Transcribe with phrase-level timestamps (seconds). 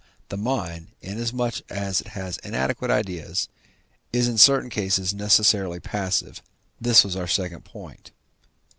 [0.29, 3.47] the mind, inasmuch as it has inadequate ideas,
[4.11, 6.41] is in certain cases necessarily passive;
[6.81, 8.09] this was our second point.